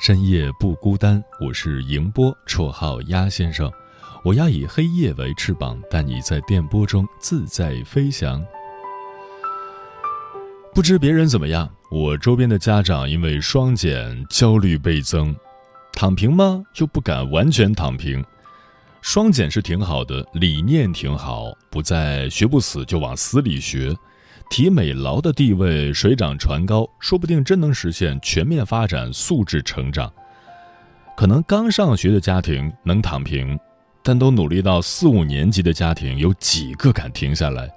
[0.00, 3.68] 深夜不孤单，我是迎波，绰号鸭先生。
[4.22, 8.40] 我要以黑夜为翅膀，带你在电波中自在飞翔。
[10.72, 15.34] 不知别人怎么样，我周边的家长因为双减焦虑倍增，
[15.92, 16.62] 躺平吗？
[16.76, 18.24] 又不敢完全躺平。
[19.02, 23.92] 双减是挺好的，理念挺好，不再学不死就往死里学。
[24.50, 30.10] 体美劳的地位水涨船高，说不定真能实现全面发展、素质成长。
[31.16, 33.58] 可能刚上学的家庭能躺平，
[34.02, 37.68] 但都努力到四五年级的家庭，有几个敢停下来？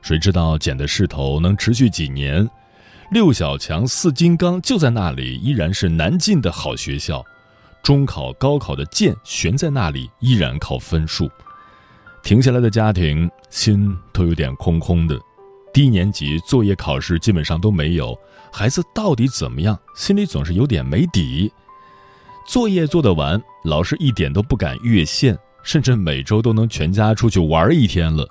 [0.00, 2.48] 谁知道减的势头能持续几年？
[3.10, 7.22] 六小强、四金刚就在那里，依然是难进的好学校。
[7.82, 11.30] 中考、高考的剑悬在那里，依然靠分数。
[12.22, 15.18] 停下来的家庭，心都有点空空的。
[15.74, 18.16] 低年级作业考试基本上都没有，
[18.52, 19.76] 孩子到底怎么样？
[19.96, 21.52] 心里总是有点没底。
[22.46, 28.24] 作业做得完，老师一点都不敢越线，甚至每周都能全家出去玩一天了。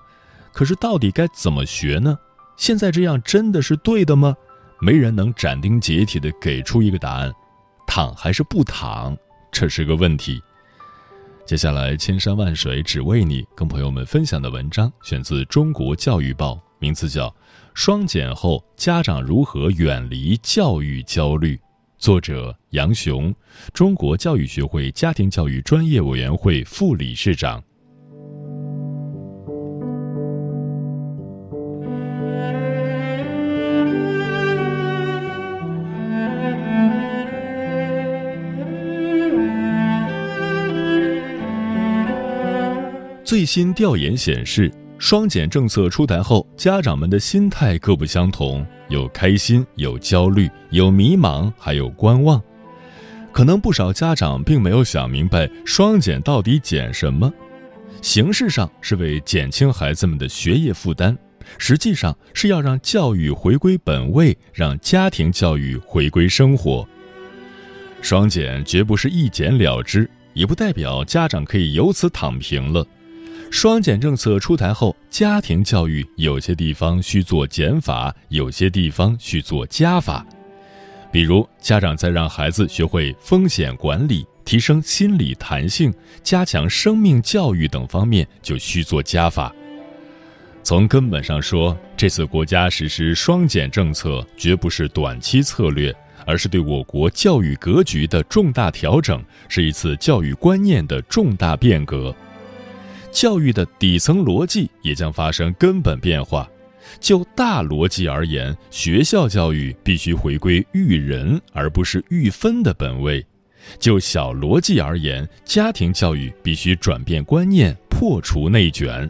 [0.53, 2.17] 可是到底该怎么学呢？
[2.55, 4.33] 现在这样真的是对的吗？
[4.80, 7.30] 没人能斩钉截铁地给出一个答案。
[7.86, 9.17] 躺还是不躺，
[9.52, 10.42] 这是个问题。
[11.45, 16.53] 接下来，千山万水只为你，跟朋友们分享的文章选自《中国教育报》。
[16.83, 17.30] 名字叫
[17.73, 21.55] 《双减后家长如何远离教育焦虑》，
[21.98, 23.33] 作者杨雄，
[23.73, 27.64] 中国教育学会家庭教育专业委员会副理事长。
[43.23, 44.70] 最新调研显示。
[45.03, 52.41] 双减政策出台后，家长们的心态各不相同，有开心，有焦虑，有迷茫，还有观望。
[53.33, 57.30] 可能不少家长并没有想明白双减到底减什么。
[58.02, 61.17] 形式上是为减轻孩子们的学业负担，
[61.58, 66.87] 实际上是要让教育回归本位，让家庭教育回归生活。
[68.02, 72.87] 双减绝不是一减了之，也不代表家长可以由此躺平了。
[73.53, 80.25] 双减政策出台后，家庭教育有些地方需做减法，有些地方需做加法。
[81.11, 85.93] 比如，家长在让孩子学会风险管理、提升心理弹性、
[86.23, 89.53] 加强生命教育等方面，就需做加法。
[90.64, 102.14] 从根本上说，这次国家实施双减政策，绝不是短期策略，而是对我国教育格局的重大调整，是一次教育观念的重大变革。
[103.14, 106.50] 教育的底层逻辑也将发生根本变化。
[107.00, 113.22] 就大逻辑而言，学校教育必须回归育人而不是育分的本位；
[113.80, 119.10] 就小逻辑而言，家庭教育必须转变观念，破除内卷。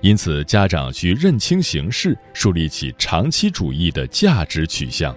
[0.00, 5.14] 因此，家长需认清形势，树立起长期主义的价值取向。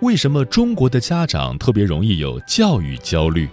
[0.00, 3.46] 为什么中国的家长特别容易有教育焦虑？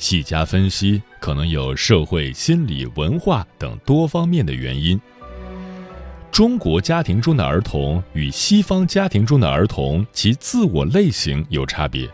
[0.00, 4.98] 细加分析，可能有社会、心理、文化等多方面的原因。
[6.32, 12.08] 中国家庭中的儿童与西方家庭中的儿童，其自我类型有差别。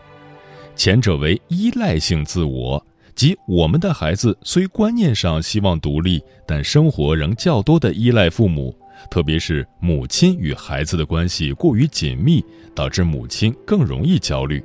[0.75, 2.85] 前者为依赖性自我，
[3.15, 8.77] 即我们的孩子虽观念上希望独立，但生活仍较多的依赖父母，
[9.09, 12.43] 特别是母亲与孩子的关系过于紧密，
[12.75, 14.61] 导致母亲更容易焦虑。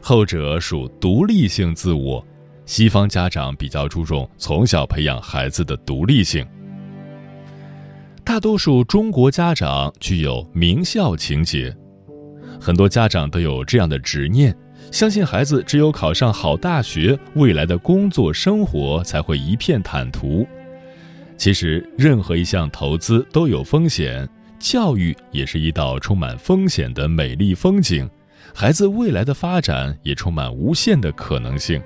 [0.00, 2.24] 后者属独立性自我，
[2.64, 6.46] 西方家长比较注重从小培养孩子的独立性。
[8.24, 11.74] 大多数中国家长具有名校情节，
[12.60, 14.54] 很多家长都有这样的执念：
[14.92, 20.46] 相信孩子只有考上好大学，未来的工作生活才会一片坦途。
[21.38, 24.28] 其实，任何一项投资都有风险，
[24.58, 28.08] 教育也是一道充满风险的美丽风景。
[28.54, 31.80] 孩子未来的发展也充满无限的可能性，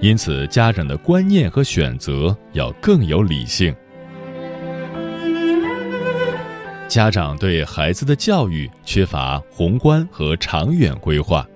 [0.00, 3.74] 因此，家长的观念和选择要更有理性。
[6.86, 11.46] 家长对孩子的教育缺乏宏观和长远规划。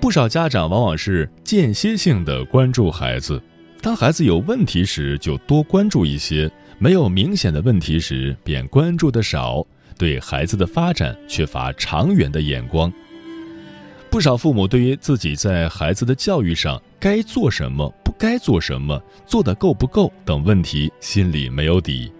[0.00, 3.40] 不少家长往往是间歇性的关注孩子，
[3.80, 9.64] 当孩子有问题时就多关注一些，没有明显的问题时便关注的少，
[9.96, 12.92] 对孩子的发展缺乏长远的眼光。
[14.16, 22.10] 不少父母对于自己在孩子的教育上该做什么、不该做什么、做的够不够等问题心里没有底，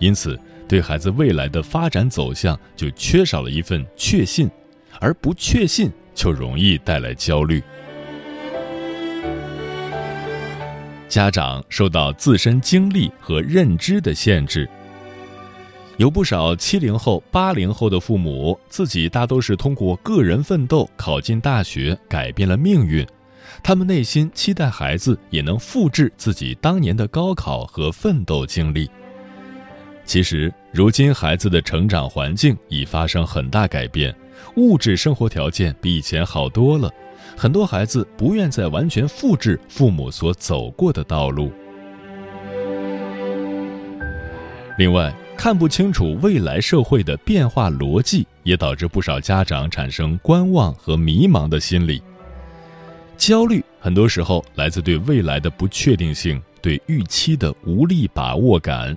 [0.00, 0.36] 因此
[0.66, 4.50] 对孩子未来的发展走向就缺少了一份确信，
[4.98, 5.88] 而不确信。
[6.12, 7.62] 就容易带来焦虑。
[11.08, 14.68] 家长受到自身经历和认知的限制，
[15.96, 23.06] 有不少七零后、八零后的父母，自己大都是通过个人奋斗考进大学，改变了命运。
[23.62, 28.90] 他们内心期待孩子也能复制自己当年的高考和奋斗经历。
[30.04, 34.14] 其实，如今孩子的成长环境已发生很大改变。
[34.56, 36.90] 物质生活条件比以前好多了，
[37.36, 41.52] 很多孩子不愿再完全复制父母所走过的道路。
[44.76, 52.02] 另外，看不清楚未来社会的变化逻辑，也导致不少家长产生观望和迷茫的心理。
[53.18, 58.96] 焦虑很多时候来自对未来的不确定性、对预期的无力把握感。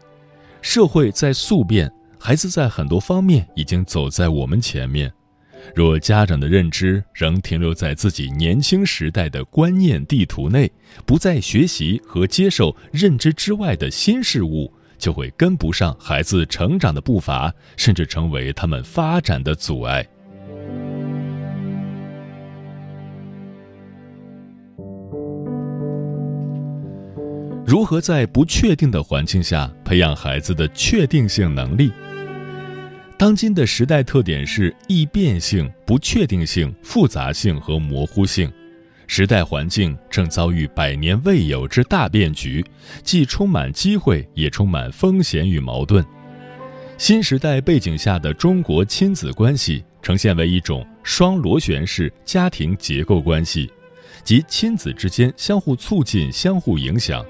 [0.61, 5.11] 社会在速变，孩子在很多方面已经走在我们前面。
[5.75, 10.71] 若家长的认知仍停留在自己年轻时代的观念地图内，
[11.05, 20.05] 不再学习和接受认知之外的新事物，就会跟不上孩子成长的步伐，甚至成为他们发展的阻碍。
[27.65, 31.91] 如何在不确定的环境下培养孩子的确定性能力？
[33.17, 38.49] 当今的时代特点是易变性、不确定性、复杂性和模糊性，
[39.07, 42.63] 时代环境正遭遇百年未有之大变局，
[43.03, 46.05] 既充满机会，也充满风险与矛盾。
[46.97, 53.71] 新时代背景下的中国亲子关系呈现为一种双螺旋式家庭结构关系，
[54.23, 57.25] 即亲子之间相互促进、相互影响。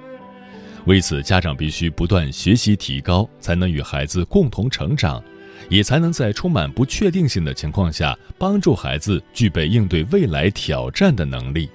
[0.85, 5.23] 为此，家长必须不断学习提高，才能与孩子共同成长。
[5.69, 11.69] 也才能在充满不确定性的情况下，帮助孩子具备应对未来挑战的能力。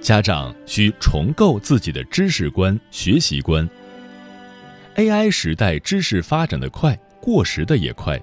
[0.00, 3.68] 家长需重构自己的知识观、学习观。
[4.96, 8.20] AI 时代知识发展的快，过时的也快。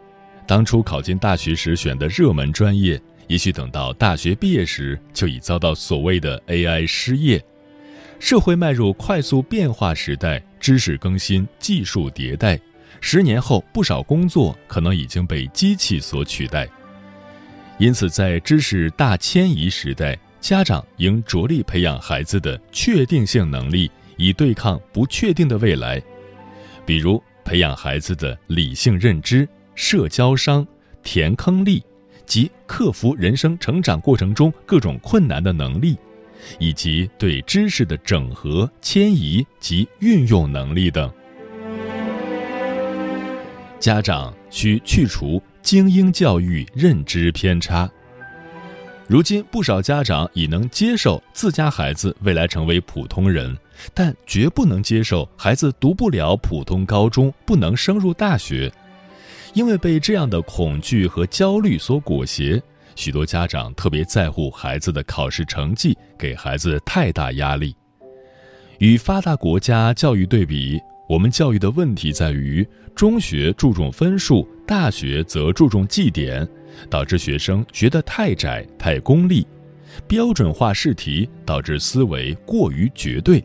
[0.48, 7.44] 当初考进大学时选的热门专业，也许等到大学毕业时就已遭到所谓的 AI 失业。
[8.20, 12.60] 社会迈入快速变化时代，知识更新，技术迭代。
[13.08, 16.68] 十年后，不少工作可能已经被机器所取代。
[17.78, 26.02] 因此，在知识大迁移时代，家长应着力培养孩子的确定性能力，以对抗不确定的未来。
[26.84, 30.66] 比如，培养孩子的理性认知、社交商、
[31.04, 31.84] 填坑力，
[32.26, 35.96] 及克服人生成长过程中各种困难的能力，
[36.58, 41.14] 以及对知识的整合、迁移及运用能力等。
[43.80, 47.90] 家长需去除精英教育认知偏差。
[49.08, 53.56] 如今，不少家长已能接受自家孩子未来成为普通人，
[53.94, 58.72] 但绝不能接受孩子读不了普通高中，不能升入大学。
[59.54, 62.60] 因为被这样的恐惧和焦虑所裹挟，
[62.96, 67.76] 许多家长特别在乎孩子的考试成绩，给孩子太大压力。
[68.80, 70.80] 与发达国家教育对比。
[71.08, 76.48] 我们教育的问题在于，中学注重分数，大学则注重绩点，
[76.90, 79.46] 导致学生学得太窄、太功利；
[80.08, 83.40] 标准化试题导致思维过于绝对；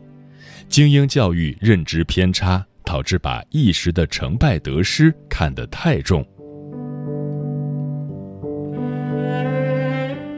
[0.67, 6.25] 精英教育认知偏差，导致把一时的成败得失看得太重。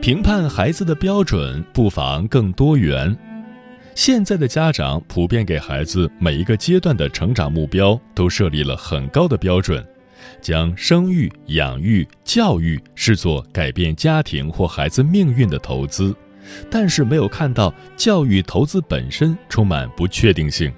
[0.02, 3.18] 评判孩子的标准不妨更多元。
[3.96, 9.86] 现在的家长普遍给孩子每一个阶段的成长目标都设立了很高的标准，
[10.42, 16.16] 将生育、养育、教育视作改变家庭或孩子命运的投资，
[16.72, 20.74] 但是没有看到教育投资本身充满不确定性。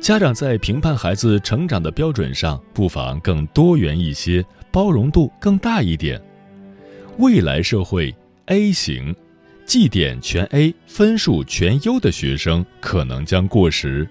[0.00, 6.20] 家长在评判孩子成长的标准上，不妨更多元一些，包容度更大一点。
[7.18, 8.14] 未来社会
[8.46, 9.14] A 型，
[9.70, 14.04] 绩点全 A、分数全优的学生可能将过时。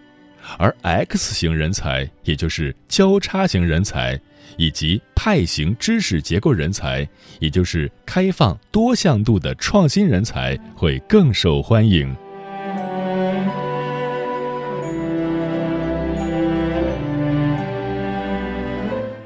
[0.58, 4.18] 而 X 型人才，也就是交叉型人才，
[4.56, 7.06] 以及派型知识结构人才，
[7.42, 12.16] 也就是开放多向度的创新人才，会更受欢迎。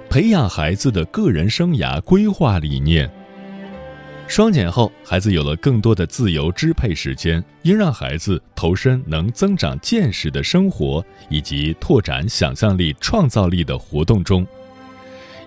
[0.10, 3.08] 培养孩子的个人生涯规划理念。
[4.26, 14.44] 双减后，孩子有了更多的自由支配时间，应让孩子投身能增长见识的生活以及拓展想象力、创造力的活动中；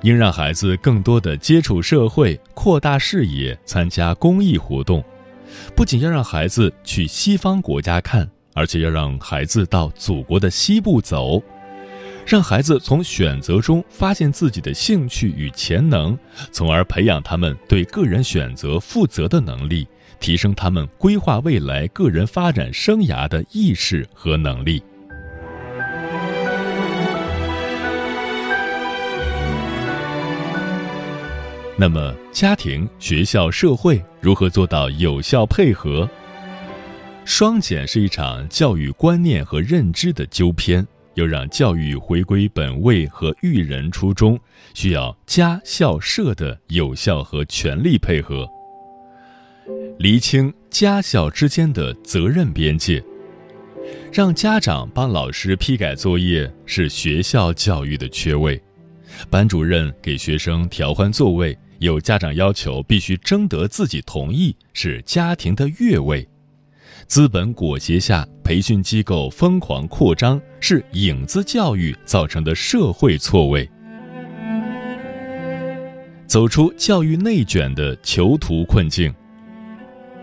[0.02, 5.02] 应让孩子更多的接触社会、扩大视野、参加公益活动。
[5.74, 11.42] 不仅要让孩子去西方国家看，而且要让孩子到祖国的西部走。
[12.26, 16.18] 让孩子从选择中发现自己的兴趣与潜能，
[16.50, 19.86] 从而培养他们对个人选择负责的能力，
[20.18, 24.82] 提升他们规划未来个人发展生涯的意识和能力。
[31.78, 36.08] 那么，家庭、学校、社会如何做到有效配合？
[37.24, 40.84] 双减是一场教育观念和认知的纠偏。
[41.16, 44.38] 又让教育回归本位和育人初衷，
[44.72, 48.48] 需要家校社的有效和全力配合，
[49.98, 53.02] 厘清家校之间的责任边界。
[54.12, 58.60] 让家长帮老师批改作业是学校教育的缺位，
[59.30, 66.26] 班主任给学生调换座位，有家长要求必须征得自己同意是家庭的越位。
[67.06, 73.68] 资本裹挟下，培训机构疯狂扩张，是影子教育造成的社会错位。
[76.26, 79.14] 走出教育内卷的囚徒困境。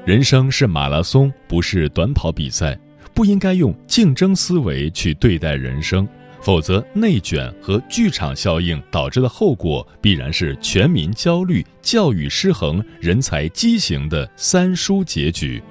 [0.05, 2.77] 人生是马拉松，不是短跑比赛，
[3.13, 6.05] 不应该用竞争思维去对待人生，
[6.41, 15.63] 否则内卷和剧场效应导致的后果必然是全民焦虑、教育失衡、人才畸形的三输结局。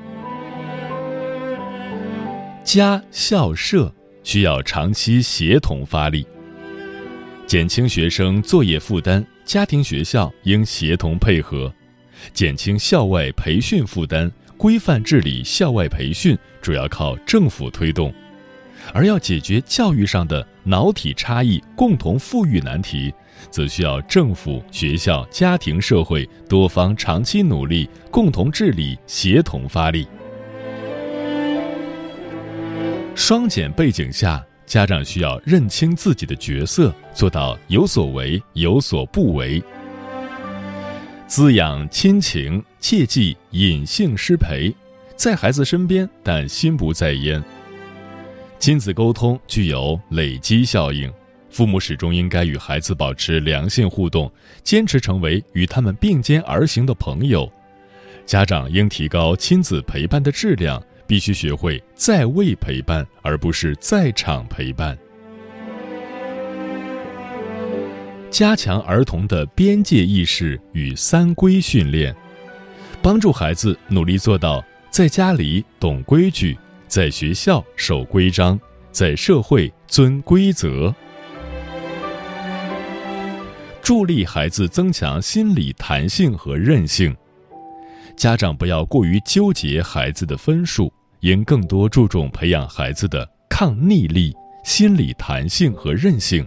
[2.64, 3.92] 家校社
[4.22, 6.24] 需要长期协同发力，
[7.46, 11.72] 减轻学生作业负担；家庭学校应协同配合，
[12.32, 14.30] 减轻校外培训负担。
[14.56, 18.14] 规范治理校外培训主要靠政府推动，
[18.94, 23.12] 而要解决教育上的脑体差异、共同富裕难题，
[23.50, 30.06] 则需要政府、学校、家庭、社会多方长期努力，共同治理，协同发力。
[33.14, 39.62] 双减背景下，家长需要认清自己的角色，做到有所为有所不为。
[41.26, 44.74] 滋养亲情，切忌隐性失陪，
[45.14, 47.42] 在孩子身边，但心不在焉。
[48.58, 51.12] 亲子沟通具有累积效应，
[51.50, 54.30] 父母始终应该与孩子保持良性互动，
[54.62, 57.50] 坚持成为与他们并肩而行的朋友。
[58.24, 60.82] 家长应提高亲子陪伴的质量。
[61.12, 64.96] 必须学会在位陪伴，而不是在场陪伴。
[68.30, 72.16] 加强儿童的边界意识与三规训练，
[73.02, 76.56] 帮助孩子努力做到在家里懂规矩，
[76.88, 78.58] 在学校守规章，
[78.90, 80.94] 在社会遵规则。
[83.82, 87.14] 助力孩子增强心理弹性和韧性。
[88.16, 90.90] 家长不要过于纠结孩子的分数。
[91.22, 96.44] 应更多注重培养孩子的抗逆力、心理弹性和韧性，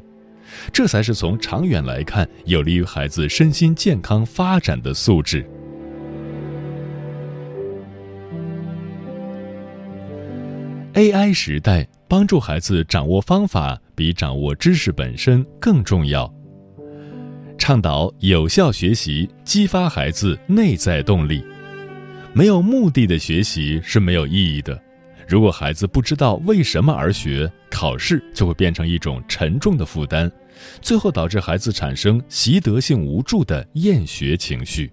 [0.73, 5.49] 这才是从长远来看有利于孩子身心健康发展的素质。
[10.93, 16.29] AI 时代，帮助孩子掌握方法比掌握知识本身更重要。
[17.57, 21.41] 倡导有效学习，激发孩子内在动力。
[22.35, 24.77] 没有目的的学习是没有意义的。
[25.25, 30.29] 如果孩子不知道为什么而学，考试就会变成一种沉重的负担，
[30.81, 34.91] 最后导致孩子产生习得性无助的厌学情绪。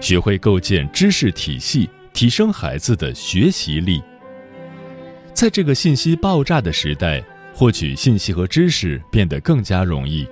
[0.00, 4.02] 学会构建知识体系，提升孩子的学习力。
[5.34, 10.26] 在这个信息爆炸的时代，获取信息和知识变得更加容易，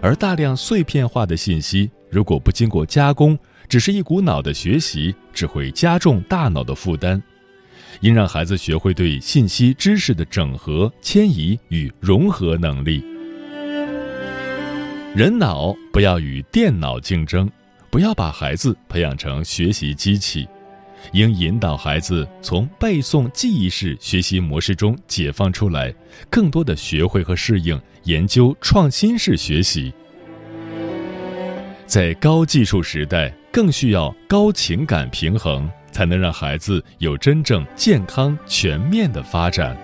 [0.00, 3.36] 而大量碎片化的信息如果不经过加工，
[3.68, 7.22] 只是一股脑的学习，只会加重大脑的负担。
[8.00, 13.04] 应让孩子学会对信息知识的整合、迁移与融合能力。
[15.14, 17.50] 人脑不要与电脑竞争，
[17.90, 20.46] 不要把孩子培养成学习机器，
[21.12, 25.92] 应引导孩子从背诵记忆式学习模式中解放出来，
[26.30, 29.92] 更多的学会和适应研究创新式学习。
[31.84, 35.70] 在高技术时代，更需要高情感平衡。
[35.98, 39.76] 才能让孩子有真正健康全面的发展。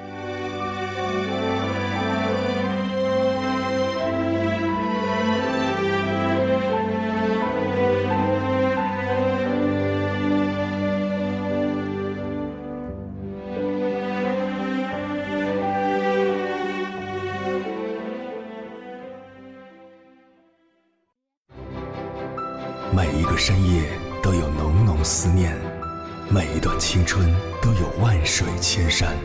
[27.65, 29.17] 都有万水千山，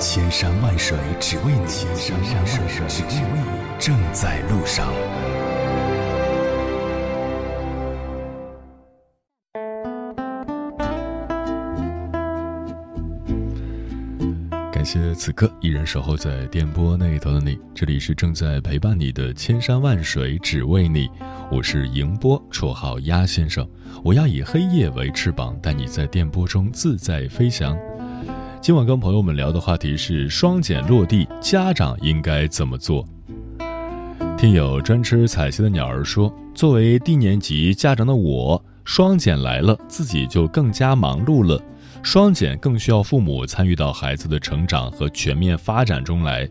[0.00, 4.92] 千山万水只为你，千山万水只为你，正在路上。
[14.86, 21.10] 谢此刻依然守候在电波那一头的你，这里是正在陪伴你的千山万水只为你，
[21.50, 23.68] 我是迎波，绰号鸭先生。
[24.04, 27.76] 我要以黑夜为翅膀，带你在电波中自在飞翔。
[28.60, 33.04] 今晚跟朋友们聊的话题是双减落地，家长应该怎么做？
[34.38, 41.60] 听友专吃彩旗的鸟儿说，作为低年级家长的我，双减来了，自己就更加忙碌了。
[42.06, 46.48] 双减更需要父母参与到孩子的成长和全面发展中来。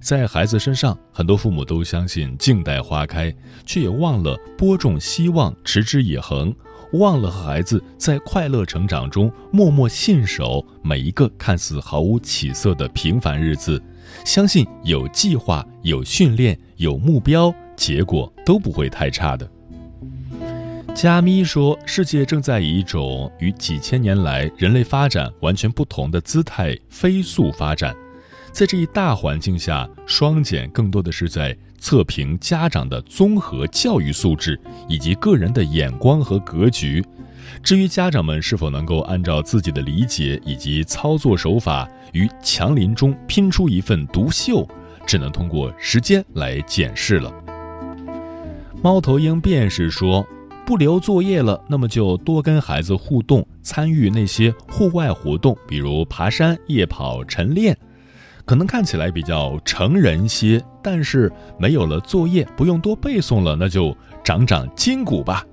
[0.00, 3.32] 在孩子身上，很多父母都相信静待花开，
[3.64, 6.52] 却也忘了播种希望，持之以恒。
[6.94, 13.80] 忘了和孩子在快乐成长中默默信守每一个看似毫无起色的平凡日子，
[14.24, 19.48] 相信有计划、有训练、有目标，结果都不会太差的。
[20.96, 27.94] 加咪说，世界正在以一种与几千年来人类发展完全不同的姿态飞速发展，
[28.50, 31.54] 在这一大环境下，双减更多的是在。
[31.78, 37.04] 测评家长的综合教育素质以及个人的眼光和格局。
[37.62, 44.66] 至于家长们是否能够按照自己的理解以及操作手法于强林中拼出一份独秀，
[45.06, 47.32] 只能通过时间来检视了。
[48.82, 50.26] 猫头鹰便是说，
[50.66, 57.74] 不留作业了，那么就多跟孩子互动，参与那些户外活动，比如爬山、夜跑、晨练。
[58.44, 65.46] 可能看起来比较成人些，但是没有了作业，不用多背诵了，那就长长筋骨吧。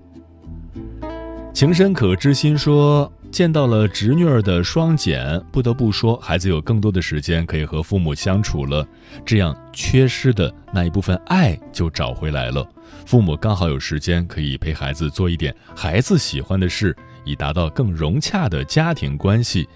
[1.54, 8.84] 情深可知心说，见到了侄女儿的双减，不得不说，孩子有更多的时间可以和父母相处了，
[9.24, 12.68] 这样缺失的那一部分爱就找回来了。
[13.06, 19.68] 父母刚好有时间可以陪孩子做一点孩子喜欢的事，以达到更融洽的家庭关系。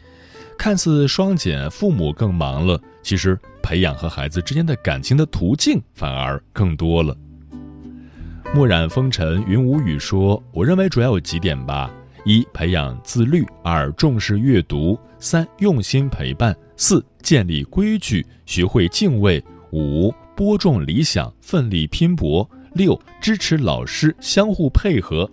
[0.58, 2.82] 看似双减，父母更忙了。
[3.04, 7.16] 其实，培养和孩子之间的感情的途径反而更多了。
[8.56, 11.92] 墨染风尘云无语说：“我认为主要有几点吧：
[12.26, 19.40] 一、培养自律；二、重视阅读；三、用心陪伴；四、建立规矩，学会敬畏；
[19.72, 25.30] 五、播种理想，奋力拼搏；六、支持老师，相互配合。”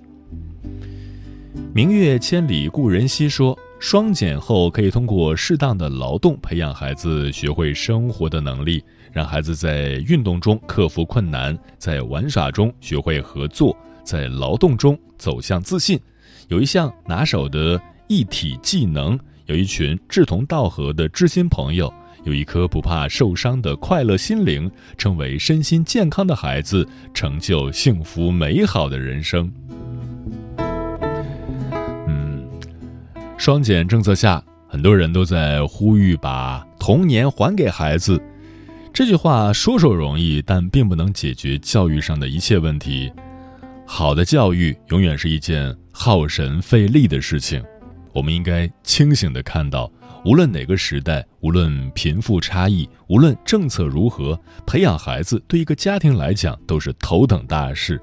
[1.74, 3.56] 明月千里故人西说。
[3.80, 16.00] 双减后，可以通过适当的劳动培养孩子学会生活的能力，让孩子在运动中克服困难，在玩耍中学会合作，在劳动中走向自信，
[16.48, 17.78] 有一项拿手的
[18.08, 21.92] 一体技能，有一群志同道合的知心朋友，
[22.24, 29.52] 有一颗不怕受伤的快乐心灵，成为身心健康的孩子，成就幸福美好的人生。
[32.06, 32.46] 嗯
[33.36, 38.20] 双减政策下，很多人都在呼吁把童年还给孩子。
[38.92, 43.12] 这句话说说容易，但并不能解决教育上的一切问题。
[43.84, 47.62] 好的教育永远是一件耗神费力的事情。
[48.12, 49.90] 我们应该清醒地看到，
[50.24, 58.00] 无论哪个时代，无论贫富差异，无论政策如何，培养孩子对一个家庭来讲都是头等大事。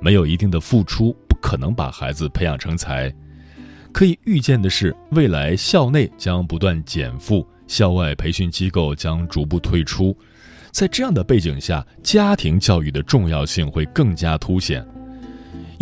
[0.00, 3.14] 没有一定的付出，不可能把孩子培养成才。
[3.92, 10.16] 可以预见的是，未来校内将不断减负，校外培训机构将逐步退出，
[10.72, 14.84] 在这样的背景下，家庭教育的重要性会更加凸显。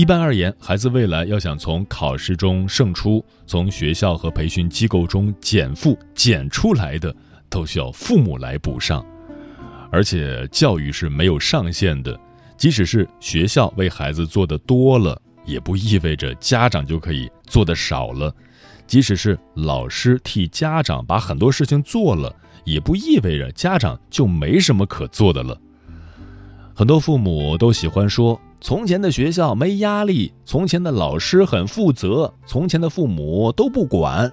[0.00, 7.14] 一般而言，孩子未来要想从考试中胜出，从学校和培训机构中减负减出来的，
[7.50, 9.04] 都需要父母来补上。
[9.92, 12.18] 而且，教育是没有上限的，
[12.56, 18.34] 即使是学校为孩子做的多了，也不意味着家长就可以做的少了；
[18.86, 22.34] 即使是老师替家长把很多事情做了，
[22.64, 25.60] 也不意味着家长就没什么可做的了。
[26.72, 28.40] 很多父母都喜欢说。
[28.62, 34.30] 从前的学校没压力，从前的老师很负责，从前的父母都不管。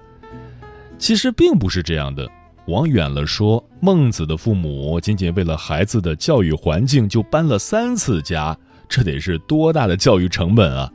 [0.98, 2.28] 其实并不是这样的。
[2.66, 8.54] 往远了说，孟子的父母仅仅为了孩子的教育环境就搬了三次家，
[8.86, 10.92] 这得是多大的教育成本啊！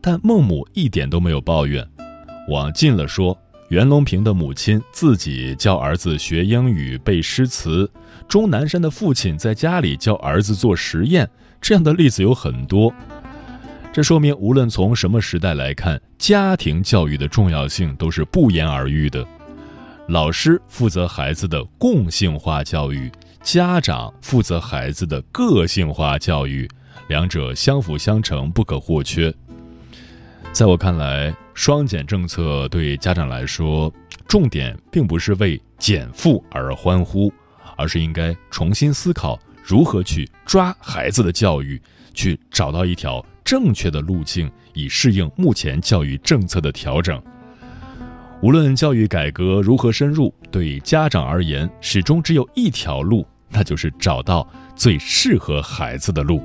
[0.00, 1.84] 但孟母一点都没有抱怨。
[2.48, 3.36] 往近了说，
[3.70, 7.84] 袁隆平的母亲自己教儿子学英语、背诗词；
[8.28, 11.28] 钟南山的父亲在家里教儿子做实验。
[11.66, 12.94] 这样的例子有很多，
[13.92, 19.26] 这说明无论从什么时代来看，家庭教育的重要性都是不言而喻的。
[20.06, 23.10] 老师负责孩子的共性化教育，
[23.42, 26.70] 家长负责孩子的个性化教育，
[27.08, 29.34] 两者相辅相成，不可或缺。
[30.52, 33.92] 在我看来，双减政策对家长来说，
[34.28, 37.32] 重点并不是为减负而欢呼，
[37.76, 39.36] 而是应该重新思考。
[39.66, 41.82] 如何去抓孩子的教育，
[42.14, 47.20] 去找到一条正确的路径，以适应目前教育政策的调整。
[48.40, 56.40] 无论教育改革如何深入，对家长而言，始终只有一条路，那就是找到最适合孩子的路。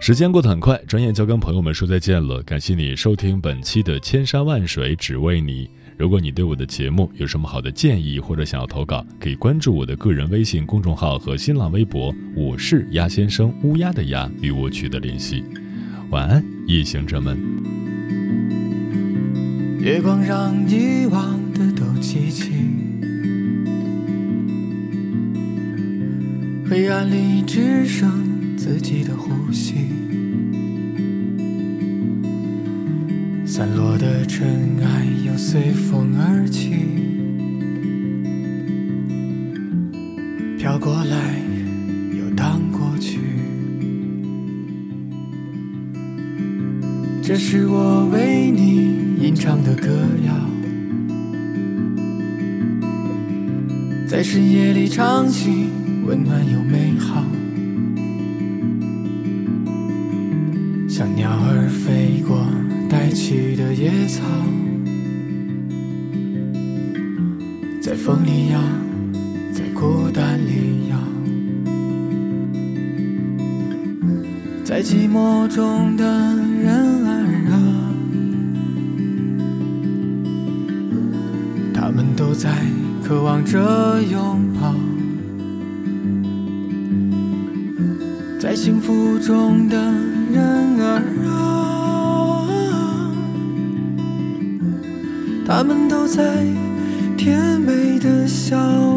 [0.00, 2.42] 时间过得很快，转眼就跟朋友们说再见了。
[2.42, 5.66] 感谢你收听本期的《千山万水只为你》。
[5.96, 15.44] 如果你对我的节目有什么好的建议，或者想要投稿，可以关注我的个人微信公众号和新浪微博，我是鸭先生乌鸦的鸭，与我取得联系。
[16.10, 17.38] 晚安，夜行者们。
[19.80, 22.50] 月光让遗忘的都记起，
[26.68, 30.03] 黑暗里只剩自己的呼吸。
[33.56, 36.70] 散落的尘埃又随风而起，
[40.58, 41.36] 飘过来
[42.18, 43.20] 又荡过去。
[47.22, 50.34] 这是我为你吟唱的歌谣，
[54.08, 55.68] 在深夜里唱起，
[56.04, 57.24] 温暖又美好，
[64.14, 64.22] 草，
[67.80, 68.60] 在风里摇，
[69.52, 70.96] 在孤单里摇，
[74.62, 76.04] 在寂寞中的
[76.62, 77.56] 人儿啊，
[81.74, 82.54] 他们都在
[83.02, 84.72] 渴望着拥抱，
[88.38, 89.76] 在幸福中的
[90.32, 91.43] 人儿啊。
[95.56, 96.20] 他们都在
[97.16, 98.93] 甜美的笑。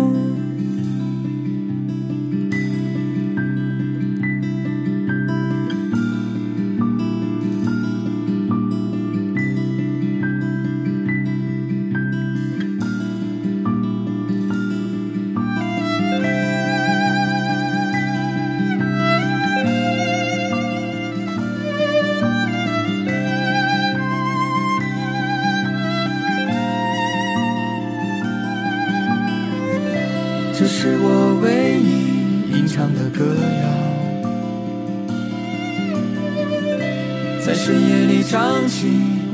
[37.68, 38.88] 深夜里唱起，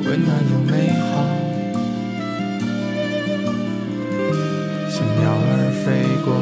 [0.03, 1.05] 温暖又美好，
[4.89, 5.85] 像鸟儿飞
[6.25, 6.33] 过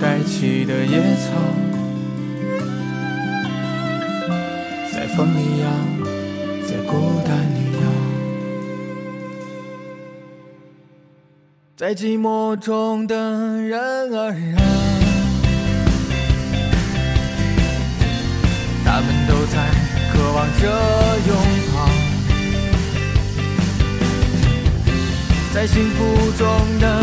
[0.00, 1.30] 带起的野草，
[4.92, 5.64] 在风里摇，
[6.66, 6.92] 在孤
[7.24, 7.84] 单里摇。
[11.76, 13.14] 在寂寞中的
[13.62, 13.78] 人
[14.12, 14.95] 儿啊，
[20.36, 20.68] 望着
[21.26, 21.34] 拥
[21.72, 21.88] 抱，
[25.54, 26.95] 在幸福中的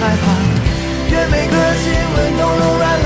[0.00, 0.24] 害怕，
[1.10, 2.97] 愿每个亲吻都柔软。